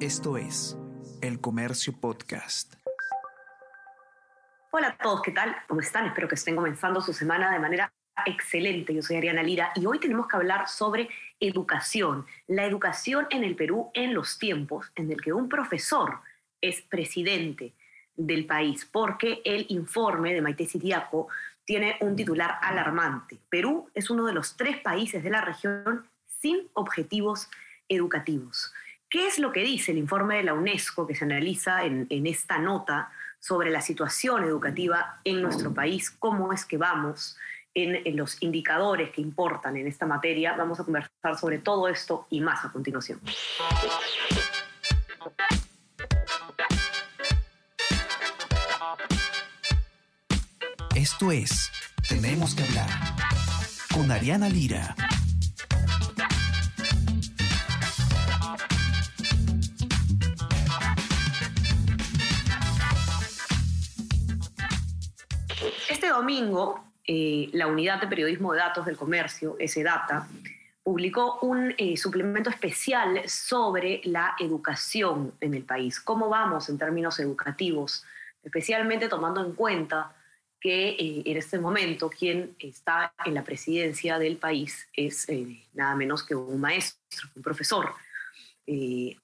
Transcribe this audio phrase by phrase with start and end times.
[0.00, 0.76] Esto es
[1.22, 2.74] El Comercio Podcast.
[4.70, 5.56] Hola a todos, ¿qué tal?
[5.66, 6.04] ¿Cómo están?
[6.04, 7.90] Espero que estén comenzando su semana de manera
[8.26, 8.92] excelente.
[8.92, 11.08] Yo soy Ariana Lira y hoy tenemos que hablar sobre
[11.40, 12.26] educación.
[12.46, 16.20] La educación en el Perú en los tiempos en el que un profesor
[16.60, 17.72] es presidente
[18.16, 21.28] del país, porque el informe de Maite Siriaco
[21.64, 23.38] tiene un titular alarmante.
[23.48, 27.48] Perú es uno de los tres países de la región sin objetivos
[27.88, 28.74] educativos.
[29.08, 32.58] ¿Qué es lo que dice el informe de la UNESCO que se analiza en, esta
[32.58, 36.10] nota sobre la situación educativa en nuestro país?
[36.10, 37.36] ¿Cómo es que vamos
[37.72, 40.56] en, los indicadores que importan en esta materia?
[40.56, 43.20] Vamos a conversar sobre todo esto y más a continuación.
[50.96, 51.70] Esto es
[52.08, 52.88] Tenemos que hablar
[53.92, 54.96] con Ariana Lira.
[66.16, 70.26] Domingo, eh, la Unidad de Periodismo de Datos del Comercio, S-Data,
[70.82, 76.00] publicó un eh, suplemento especial sobre la educación en el país.
[76.00, 78.04] ¿Cómo vamos en términos educativos?
[78.42, 80.14] Especialmente tomando en cuenta
[80.60, 85.26] que eh, en este momento quien está en la presidencia del país es
[85.74, 87.92] nada menos que un maestro, un profesor.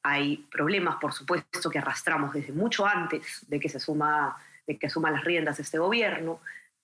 [0.02, 4.86] hay problemas, por supuesto, que arrastramos desde mucho antes de que se suma de que
[4.86, 6.40] asuma las riendas este gobierno,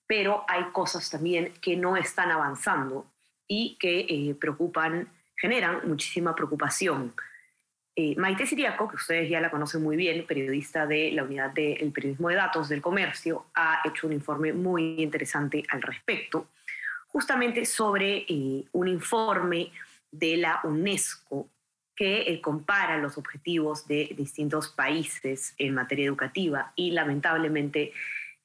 [0.07, 3.05] pero hay cosas también que no están avanzando
[3.47, 7.13] y que eh, preocupan, generan muchísima preocupación.
[7.95, 11.91] Eh, Maite Siriaco, que ustedes ya la conocen muy bien, periodista de la Unidad del
[11.91, 16.47] Periodismo de Datos del Comercio, ha hecho un informe muy interesante al respecto,
[17.07, 19.71] justamente sobre eh, un informe
[20.11, 21.49] de la UNESCO
[21.99, 27.91] que compara los objetivos de distintos países en materia educativa y lamentablemente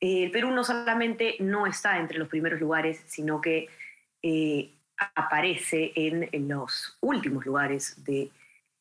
[0.00, 3.68] el Perú no solamente no está entre los primeros lugares, sino que
[4.22, 4.72] eh,
[5.14, 8.32] aparece en, los últimos lugares del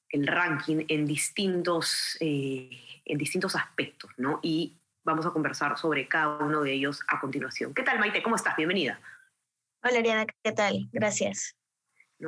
[0.09, 2.71] el ranking en distintos, eh,
[3.05, 4.39] en distintos aspectos, ¿no?
[4.41, 4.73] Y
[5.03, 7.75] vamos a conversar sobre cada uno de ellos a continuación.
[7.75, 8.23] ¿Qué tal, Maite?
[8.23, 8.55] ¿Cómo estás?
[8.55, 8.99] Bienvenida.
[9.83, 10.89] Hola, Ariana, ¿qué tal?
[10.91, 11.55] Gracias.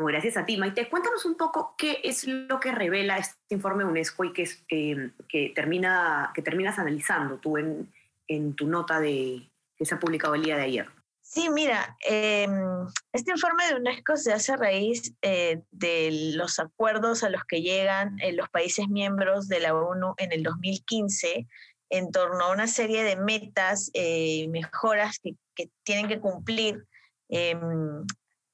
[0.03, 0.89] Gracias a ti, Maite.
[0.89, 5.11] Cuéntanos un poco qué es lo que revela este informe UNESCO y que, es, eh,
[5.29, 7.91] que, termina, que terminas analizando tú en,
[8.27, 10.89] en tu nota de, que se ha publicado el día de ayer.
[11.21, 17.23] Sí, mira, em, este informe de UNESCO se hace a raíz eh, de los acuerdos
[17.23, 21.47] a los que llegan eh, los países miembros de la ONU en el 2015
[21.89, 26.85] en torno a una serie de metas y eh, mejoras que, que, tienen que cumplir
[27.29, 28.05] em,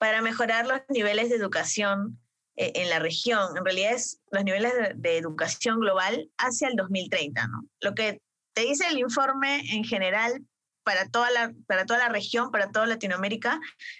[0.01, 2.19] para mejorar los niveles de educación
[2.55, 3.55] en la región.
[3.55, 7.67] En realidad es los niveles de, de, educación global hacia el 2030, ¿no?
[7.81, 8.19] Lo que
[8.53, 10.43] te dice el informe en general
[10.83, 13.59] para toda, la, para toda la región, para toda Latinoamérica,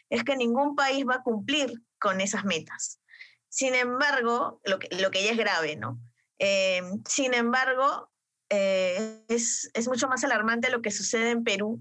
[0.10, 3.00] es que ningún país va a cumplir con esas metas.
[3.48, 6.00] Sin embargo, lo que, lo que ya es grave, ¿no?
[6.40, 8.10] Eh, sin embargo,
[8.50, 11.80] eh, es, es, mucho más alarmante lo que sucede en Perú,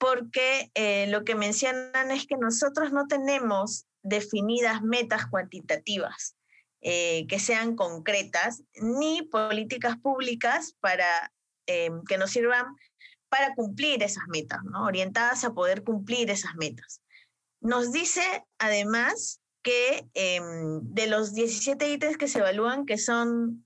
[0.00, 6.34] porque eh, lo que mencionan es que nosotros no tenemos definidas metas cuantitativas
[6.82, 11.30] que sean concretas, ni políticas públicas para
[11.72, 12.66] Em, que nos sirvan
[13.28, 17.00] para cumplir esas metas, orientadas a poder cumplir esas metas.
[17.60, 18.22] Nos dice
[18.58, 23.64] además que em, de los 17 ítems que se evalúan, que son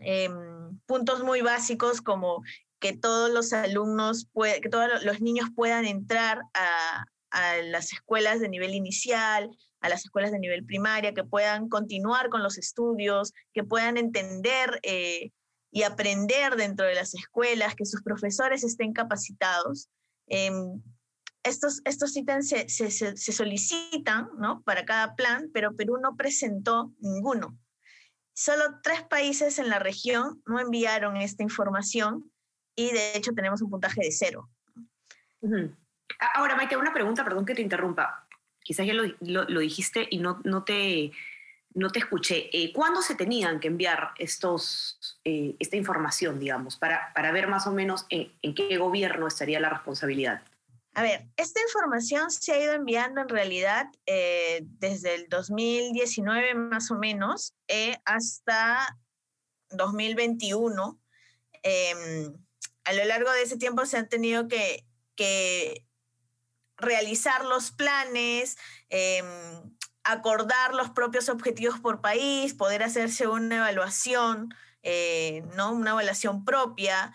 [0.00, 2.42] em, puntos muy básicos como
[2.80, 7.06] que todos los alumnos, que todos los niños puedan entrar a,
[7.62, 12.42] las escuelas de nivel inicial, a las escuelas de nivel primaria, que puedan continuar con
[12.42, 15.30] los estudios, que puedan entender eh,
[15.70, 19.88] y aprender dentro de las escuelas, que sus profesores estén capacitados.
[20.26, 20.82] Em,
[21.44, 24.62] estos, estos ítems se, se, solicitan ¿no?
[24.62, 27.56] para cada plan, pero Perú no presentó ninguno.
[28.32, 32.30] Solo tres países en la región no enviaron esta información
[32.80, 34.48] y de hecho tenemos un puntaje de cero.
[36.34, 38.26] Ahora, Maite, una pregunta, perdón que te interrumpa.
[38.62, 41.12] Quizás ya lo, lo, dijiste y no, no, te,
[41.74, 42.48] no te escuché.
[42.56, 47.66] Eh, ¿Cuándo se tenían que enviar estos, eh, esta información, digamos, para, para ver más
[47.66, 50.42] o menos en, qué gobierno estaría la responsabilidad?
[50.94, 56.90] A ver, esta información se ha ido enviando en realidad eh, desde el 2019 más
[56.90, 57.54] o menos
[58.06, 58.96] hasta
[59.70, 60.98] 2021.
[61.62, 62.34] Em,
[62.84, 64.86] a lo largo de ese tiempo se han tenido que,
[66.78, 68.56] realizar los planes,
[68.88, 69.26] em,
[70.02, 75.72] acordar los propios objetivos por país, poder hacerse una evaluación eh, ¿no?
[75.72, 77.12] una evaluación propia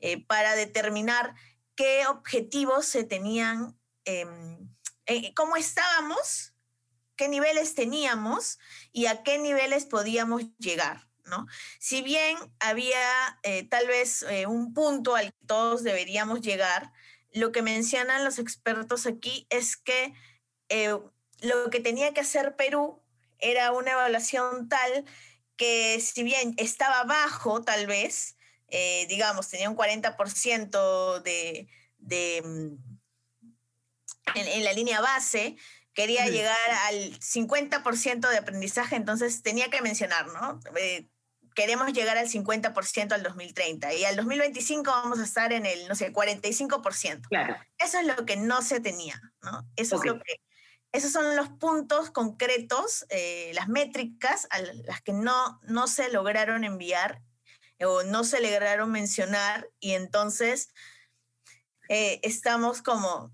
[0.00, 1.34] eh, para determinar
[1.76, 4.68] qué objetivos se tenían, em,
[5.34, 6.54] cómo estábamos,
[7.16, 8.58] qué niveles teníamos
[8.90, 11.08] y a qué niveles podíamos llegar.
[11.36, 11.46] ¿No?
[11.78, 13.38] Si bien había
[13.70, 16.92] tal vez un punto al que todos deberíamos llegar,
[17.32, 20.14] lo que mencionan los expertos aquí es que
[21.40, 23.02] lo que tenía que hacer Perú
[23.38, 25.04] era una evaluación tal
[25.56, 28.36] que si bien estaba bajo tal vez,
[28.68, 32.76] eh, digamos, tenía un 40% de, de mm,
[34.34, 35.56] en, la línea base,
[35.92, 40.58] quería llegar al 50% de aprendizaje, entonces tenía que mencionar, ¿no?
[40.76, 41.08] Eh,
[41.54, 45.94] queremos llegar al 50% al 2030 y al 2025 vamos a estar en el, no
[45.94, 47.28] sé, 45%.
[47.28, 47.56] Claro.
[47.78, 49.66] Eso es lo que no se tenía, ¿no?
[49.76, 50.40] Eso es lo que
[50.92, 56.62] esos son los puntos concretos, eh, las métricas a las que no, no se lograron
[56.62, 57.20] enviar
[57.84, 60.72] o no se lograron mencionar y entonces
[61.88, 63.32] eh, estamos como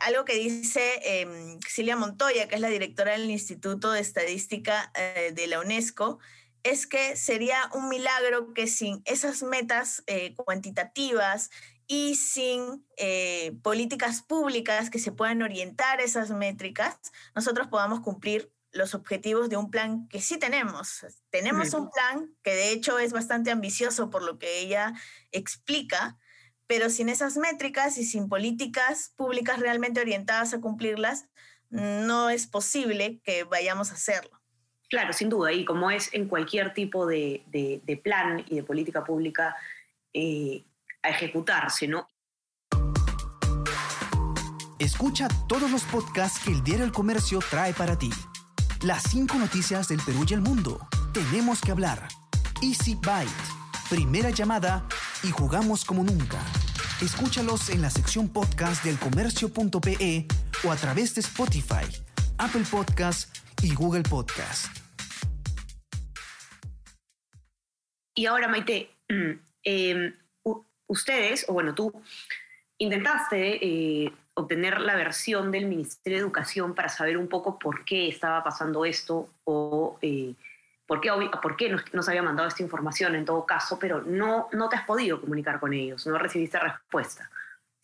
[0.00, 5.32] algo que dice eh, Cilia Montoya, que es la directora del Instituto de Estadística eh,
[5.34, 6.18] de la UNESCO,
[6.62, 10.04] es que sería un milagro que sin esas metas
[10.36, 11.50] cuantitativas
[11.86, 16.98] y sin eh, políticas públicas que se puedan orientar esas métricas,
[17.34, 21.04] nosotros podamos cumplir los objetivos de un plan que sí tenemos.
[21.30, 24.94] Tenemos un plan que de hecho es bastante ambicioso por lo que ella
[25.30, 26.18] explica,
[26.66, 31.26] pero sin esas métricas y sin políticas públicas realmente orientadas a cumplirlas,
[31.68, 34.41] no es posible que vayamos a hacerlo.
[34.92, 39.02] Claro, sin duda, y como es en cualquier tipo de, de, plan y de política
[39.02, 39.56] pública,
[40.12, 40.64] eh,
[41.02, 42.06] a ejecutarse, ¿no?
[44.78, 48.10] Escucha todos los podcasts que el Diario El Comercio trae para ti.
[48.82, 50.86] Las cinco noticias del Perú y el mundo.
[51.14, 52.08] Tenemos que hablar.
[52.60, 53.32] Easy Byte.
[53.88, 54.86] Primera llamada
[55.22, 56.38] y jugamos como nunca.
[57.00, 60.26] Escúchalos en la sección podcast del comercio.pe
[60.64, 61.86] o a través de Spotify,
[62.36, 64.81] Apple Podcast y Google Podcast.
[68.14, 68.90] Y ahora, Maite,
[69.64, 70.12] eh,
[70.86, 71.92] ustedes, o bueno, tú
[72.78, 78.08] intentaste eh, obtener la versión del Ministerio de Educación para saber un poco por qué
[78.08, 80.34] estaba pasando esto o eh,
[80.86, 81.10] por qué,
[81.40, 84.76] por qué nos, nos, había mandado esta información en todo caso, pero no, no te
[84.76, 87.30] has podido comunicar con ellos, no recibiste respuesta.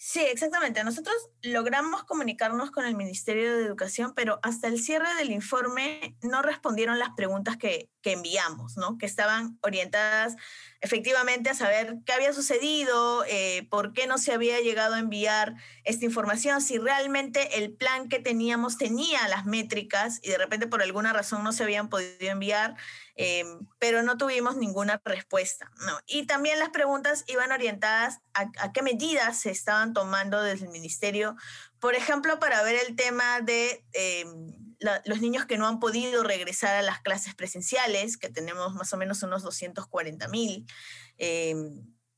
[0.00, 0.84] Sí, exactamente.
[0.84, 6.40] Nosotros logramos comunicarnos con el Ministerio de Educación, pero hasta el cierre del informe no
[6.40, 8.96] respondieron las preguntas que, que enviamos, ¿no?
[8.96, 10.36] Que estaban orientadas
[10.80, 15.56] efectivamente a saber qué había sucedido, eh, por qué no se había llegado a enviar
[15.82, 20.82] esta información, si realmente el plan que teníamos tenía las métricas y de repente por
[20.82, 22.76] alguna razón no se habían podido enviar,
[23.16, 23.44] eh,
[23.80, 25.68] pero no tuvimos ninguna respuesta.
[25.84, 25.98] ¿no?
[26.06, 31.37] Y también las preguntas iban orientadas a, qué medidas se estaban tomando desde el ministerio,
[31.81, 33.85] por ejemplo, para ver el tema de...
[33.93, 34.25] Eh,
[35.05, 38.96] los niños que no han podido regresar a las clases presenciales, que tenemos más o
[38.96, 40.67] menos unos 240 mil,
[41.19, 41.56] eh,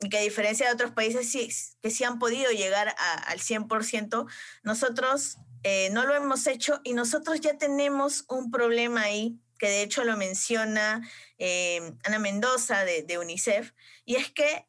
[0.00, 1.50] y que a diferencia de otros países sí,
[1.82, 2.94] que sí han podido llegar
[3.26, 4.26] al 100%,
[4.62, 9.82] nosotros eh, no lo hemos hecho y nosotros ya tenemos un problema ahí, que de
[9.82, 11.06] hecho lo menciona
[11.38, 13.72] eh, Ana Mendoza de, de UNICEF,
[14.06, 14.66] y es que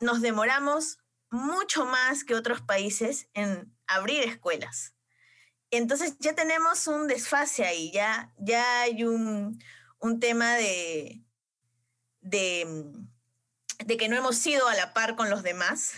[0.00, 0.98] nos demoramos
[1.30, 4.94] mucho más que otros países en abrir escuelas.
[5.70, 9.58] Entonces ya tenemos un desfase ahí, ya, ya hay un,
[10.20, 11.22] tema de,
[12.20, 12.66] de,
[13.98, 15.92] que no hemos sido a la par con los demás,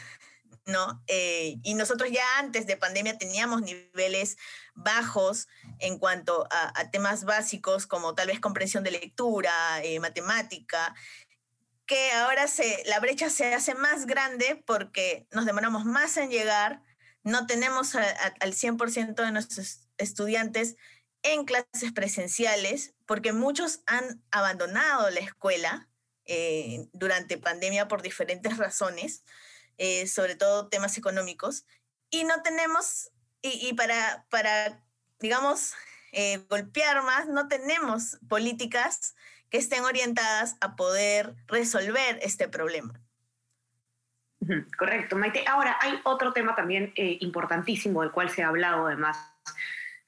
[0.67, 1.03] ¿no?
[1.07, 4.37] Eh, y nosotros ya antes de pandemia teníamos niveles
[4.75, 5.49] bajos
[5.79, 10.95] en cuanto a, temas básicos como tal vez comprensión de lectura, eh, matemática,
[11.93, 16.83] que ahora se, la brecha se hace más grande porque nos demoramos más en llegar
[17.23, 20.77] no tenemos al 100% de nuestros estudiantes
[21.23, 25.91] en clases presenciales porque muchos han abandonado la escuela
[26.25, 29.23] eh, durante pandemia por diferentes razones,
[29.77, 31.67] eh, sobre todo temas económicos,
[32.09, 33.11] y no tenemos,
[33.43, 34.83] y, para, para,
[35.21, 35.75] digamos,
[36.13, 39.15] eh, golpear más, no tenemos políticas
[39.51, 43.01] que estén orientadas a poder resolver este problema.
[44.77, 45.45] Correcto, Maite.
[45.47, 49.33] Ahora, hay otro tema también eh, importantísimo del cual se ha hablado además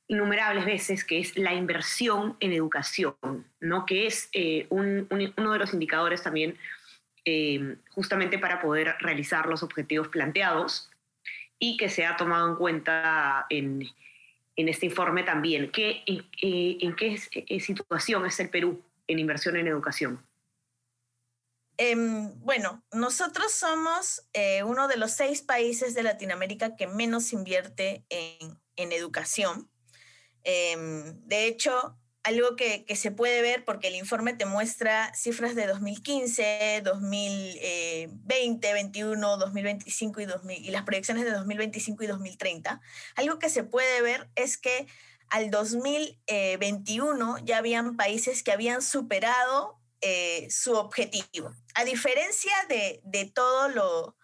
[0.06, 3.16] innumerables veces, que es la inversión en educación,
[3.60, 3.86] ¿no?
[3.86, 6.58] que es eh, uno de los indicadores también
[7.24, 10.90] eh, justamente para poder realizar los objetivos planteados
[11.58, 13.88] y que se ha tomado en cuenta en,
[14.56, 15.70] este informe también.
[15.70, 20.24] ¿Qué, en, qué situación es el Perú en inversión en educación?
[21.76, 28.04] Em, bueno, nosotros somos eh, uno de los seis países de Latinoamérica que menos invierte
[28.08, 29.68] en, educación.
[30.44, 35.66] Em, de hecho, algo que, se puede ver porque el informe te muestra cifras de
[35.66, 42.80] 2015, 2020, 2021, 2025 y, y las proyecciones de 2025 y 2030.
[43.16, 44.86] Algo que se puede ver es que
[45.28, 51.54] al 2021 ya habían países que habían superado eh, su objetivo.
[51.74, 54.16] A diferencia de, de, todo lo,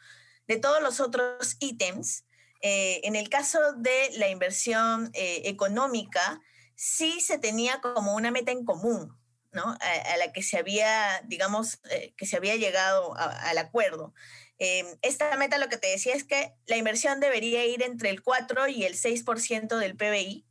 [0.46, 2.24] de todos los otros ítems,
[2.62, 6.40] eh, en el caso de la inversión eh, económica,
[6.82, 9.14] sí se tenía como una meta en común,
[9.52, 9.64] ¿no?
[9.64, 11.78] A, la que se había, digamos,
[12.16, 14.14] que se había llegado al acuerdo.
[14.56, 18.68] esta meta lo que te decía es que la inversión debería ir entre el 4
[18.68, 20.46] y el 6% del PBI,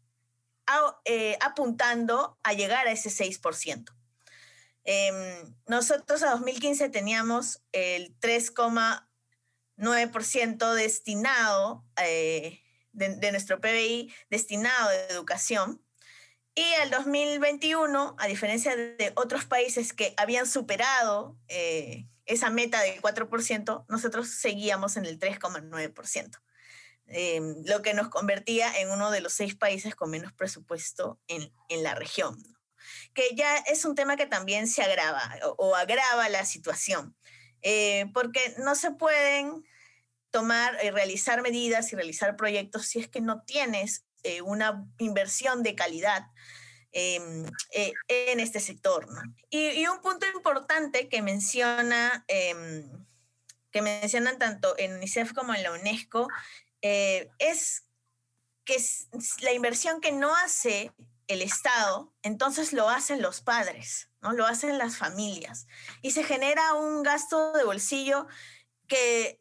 [1.41, 3.91] apuntando a llegar a ese 6%.
[4.83, 15.83] Em, nosotros a 2015 teníamos el 3,9% destinado eh, de, nuestro PBI destinado a educación.
[16.59, 23.01] Y al 2021, a diferencia de otros países que habían superado eh, esa meta del
[23.01, 26.37] 4%, nosotros seguíamos en el 3,9%,
[27.07, 31.49] em, lo que nos convertía en uno de los seis países con menos presupuesto en,
[31.69, 32.37] en la región
[33.13, 37.15] que ya es un tema que también se agrava o, agrava la situación,
[37.61, 39.63] eh, porque no se pueden
[40.29, 45.63] tomar y realizar medidas y realizar proyectos si es que no tienes eh, una inversión
[45.63, 46.27] de calidad
[46.91, 49.07] em, eh, en este sector.
[49.49, 53.05] Y, un punto importante que menciona, em,
[53.71, 56.27] que mencionan tanto en UNICEF como en la UNESCO,
[56.81, 57.83] es
[58.65, 58.77] que
[59.41, 60.93] la inversión que no hace
[61.29, 64.33] el Estado, entonces lo hacen los padres, ¿no?
[64.33, 65.67] Lo hacen las familias.
[66.01, 68.27] Y se genera un gasto de bolsillo
[68.87, 69.38] que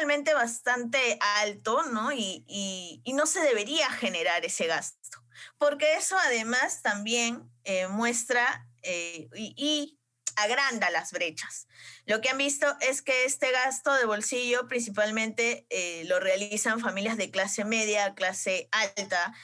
[0.00, 2.10] realmente bastante alto, ¿no?
[2.12, 5.22] Y, no se debería generar ese gasto,
[5.58, 9.98] porque eso además también eh, muestra eh, y,
[10.36, 11.66] agranda las brechas.
[12.06, 17.18] Lo que han visto es que este gasto de bolsillo principalmente eh, lo realizan familias
[17.18, 19.34] de clase media, clase alta,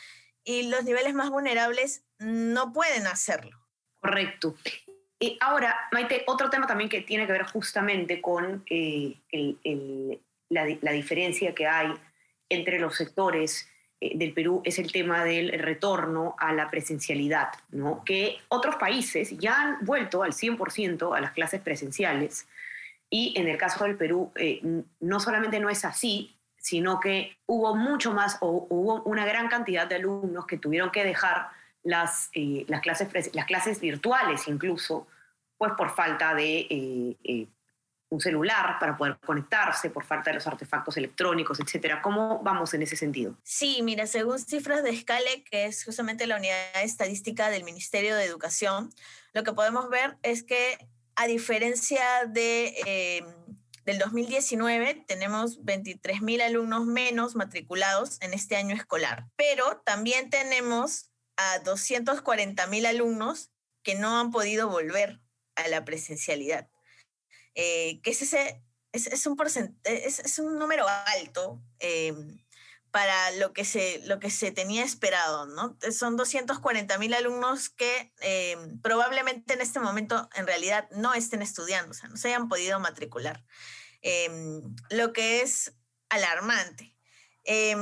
[0.43, 3.59] y los niveles más vulnerables no pueden hacerlo.
[4.01, 4.57] Correcto.
[5.19, 9.21] Y ahora, Maite, otro tema también que tiene que ver justamente con eh,
[10.49, 11.93] la, diferencia que hay
[12.49, 13.69] entre los sectores
[14.00, 18.05] eh, del Perú es el tema del retorno a la presencialidad, ¿no?
[18.05, 22.47] que otros países ya han vuelto al 100% a las clases presenciales
[23.11, 24.61] y en el caso del Perú eh,
[25.00, 26.37] no solamente no es así,
[26.67, 31.05] sino que hubo mucho más o hubo una gran cantidad de alumnos que tuvieron que
[31.05, 31.50] dejar
[31.85, 35.07] las, eh, las, clases, las clases virtuales incluso,
[35.57, 37.47] pues por falta de eh, eh,
[38.09, 42.01] un celular para poder conectarse, por falta de los artefactos electrónicos, etcétera.
[42.03, 43.37] ¿Cómo vamos en ese sentido?
[43.43, 48.25] Sí, mira, según cifras de Scale, que es justamente la unidad estadística del Ministerio de
[48.25, 48.91] Educación,
[49.33, 50.79] lo que podemos ver es que
[51.17, 53.25] a diferencia de
[53.87, 61.63] del 2019 tenemos 23.000 alumnos menos matriculados en este año escolar, pero también tenemos a
[61.63, 63.53] 240.000 alumnos
[63.85, 65.21] que no han podido volver
[65.55, 66.69] a la presencialidad.
[67.59, 69.37] Eh, que es, ese, es, un
[69.85, 72.15] es, un número alto eh,
[72.91, 75.47] para lo que, se, lo que se tenía esperado.
[75.47, 75.79] ¿no?
[75.91, 81.95] Son 240.000 alumnos que eh, probablemente en este momento en realidad no estén estudiando, o
[81.95, 83.43] sea, no se hayan podido matricular.
[84.03, 85.73] Em, lo que es
[86.11, 86.95] alarmante.
[87.45, 87.81] Em,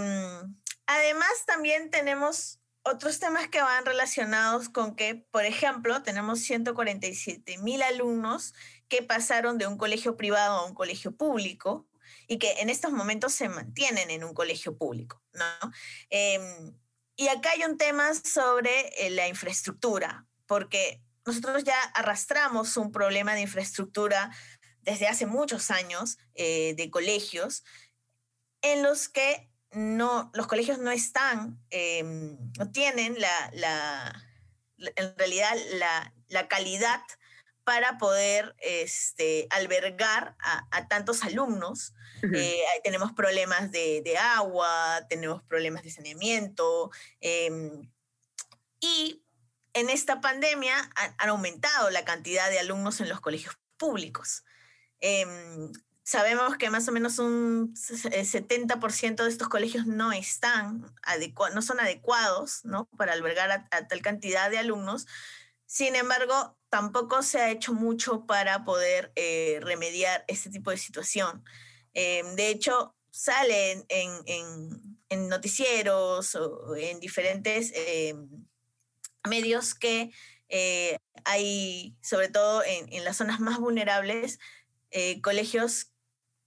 [0.86, 7.82] además, también tenemos otros temas que van relacionados con que, por ejemplo, tenemos 147 mil
[7.82, 8.54] alumnos
[8.88, 11.86] que pasaron de un colegio privado a un colegio público
[12.26, 15.72] y que en estos momentos se mantienen en un colegio público, ¿no?
[16.10, 16.74] Em,
[17.16, 23.34] y acá hay un tema sobre eh, la infraestructura, porque nosotros ya arrastramos un problema
[23.34, 24.30] de infraestructura
[24.82, 27.64] desde hace muchos años eh, de colegios
[28.62, 34.22] en los que no, los colegios no están, em, no tienen la,
[34.78, 35.54] en realidad
[36.28, 37.00] la, calidad
[37.64, 41.94] para poder este, albergar a, tantos alumnos.
[42.34, 46.90] Eh, tenemos problemas de, agua, tenemos problemas de saneamiento
[47.20, 47.90] em,
[48.80, 49.22] y
[49.74, 50.74] en esta pandemia
[51.18, 54.44] han aumentado la cantidad de alumnos en los colegios públicos.
[55.00, 55.70] Em,
[56.04, 60.94] sabemos que más o menos un 70% de estos colegios no están
[61.54, 62.86] no son adecuados ¿no?
[62.96, 65.06] para albergar a, tal cantidad de alumnos.
[65.66, 71.44] Sin embargo, tampoco se ha hecho mucho para poder eh, remediar este tipo de situación.
[71.92, 78.28] Em, de hecho, salen en, noticieros o en diferentes em,
[79.22, 80.10] medios que
[80.48, 84.40] eh, hay, sobre todo en, las zonas más vulnerables,
[84.90, 85.92] eh, colegios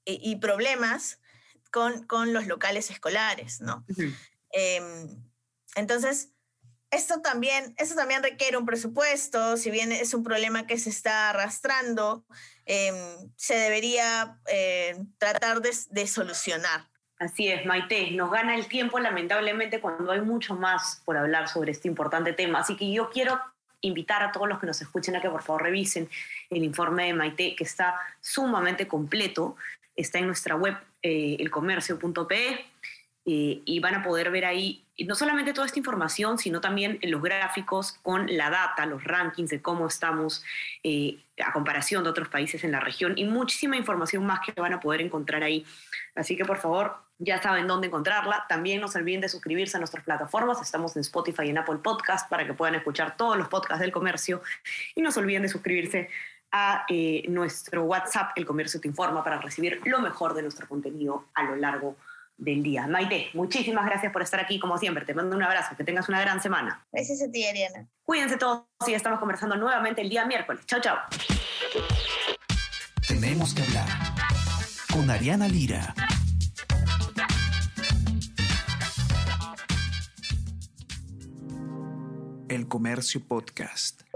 [0.04, 1.22] y, problemas
[1.72, 3.86] con, con, los locales escolares, ¿no?
[4.52, 5.24] Em,
[5.76, 6.34] entonces,
[6.91, 11.29] esto también, esto también requiere un presupuesto, si bien es un problema que se está
[11.29, 12.24] arrastrando,
[12.65, 12.96] em,
[13.36, 16.88] se debería eh, tratar de, solucionar.
[17.20, 21.72] Así es, Maite, nos gana el tiempo lamentablemente cuando hay mucho más por hablar sobre
[21.72, 23.39] este importante tema, así que yo quiero
[23.82, 26.10] invitar a todos los que nos escuchen a que por favor revisen
[26.50, 29.56] el informe de Maite, que está sumamente completo,
[29.96, 32.65] está en nuestra web eh, elcomercio.pe
[33.30, 37.22] eh, y van a poder ver ahí no solamente toda esta información, sino también los
[37.22, 40.46] gráficos con la data, los rankings de cómo estamos
[40.82, 44.74] eh, a comparación de otros países en la región y muchísima información más que van
[44.74, 45.66] a poder encontrar ahí.
[46.16, 48.46] Así que por favor, ya saben dónde encontrarla.
[48.48, 50.62] También no se olviden de suscribirse a nuestras plataformas.
[50.62, 53.92] Estamos en Spotify y en Apple Podcast para que puedan escuchar todos los podcasts del
[53.92, 54.42] comercio.
[54.96, 56.10] Y no se olviden de suscribirse
[56.52, 61.26] a eh, nuestro WhatsApp, El Comercio Te Informa, para recibir lo mejor de nuestro contenido
[61.34, 62.88] a lo largo de del día.
[62.88, 65.06] Maite, muchísimas gracias por estar aquí como siempre.
[65.06, 66.86] Te mando un abrazo, que tengas una gran semana.
[66.91, 67.88] Gracias a ti, Ariana.
[68.03, 70.65] Cuídense todos y estamos conversando nuevamente el día miércoles.
[70.65, 70.98] Chao, chao.
[73.08, 73.88] Tenemos que hablar
[74.94, 75.94] con Ariana Lira.
[82.50, 84.07] El Comercio Podcast.